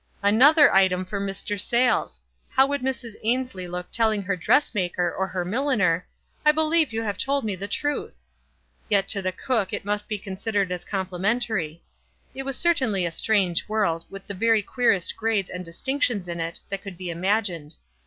Another 0.23 0.73
item 0.73 1.05
for 1.05 1.21
Mr. 1.21 1.61
Sayles! 1.61 2.21
How 2.49 2.65
would 2.65 2.81
Mrs. 2.81 3.13
Ainslie 3.23 3.67
look 3.67 3.91
telling 3.91 4.23
her 4.23 4.35
dressmaker 4.35 5.13
or 5.13 5.27
her 5.27 5.45
milliner, 5.45 6.07
"I 6.43 6.51
believe 6.51 6.91
you 6.91 7.03
have 7.03 7.19
told 7.19 7.45
me 7.45 7.55
the 7.55 7.67
truth!" 7.67 8.23
Yet 8.89 9.07
to 9.09 9.21
the 9.21 9.31
cook 9.31 9.73
it 9.73 9.85
must 9.85 10.07
be 10.07 10.17
considered 10.17 10.71
as 10.71 10.83
compli 10.83 11.19
mentary. 11.19 11.81
It 12.33 12.45
was 12.45 12.57
certainly 12.57 13.05
a 13.05 13.11
strange 13.11 13.69
world, 13.69 14.07
with 14.09 14.25
the 14.25 14.33
very 14.33 14.63
queerest 14.63 15.15
grades 15.15 15.51
and 15.51 15.63
distinctions 15.63 16.27
in 16.27 16.39
it 16.39 16.61
that 16.69 16.81
could 16.81 16.97
be 16.97 17.11
imagined. 17.11 17.75